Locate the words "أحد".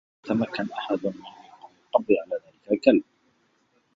0.73-1.05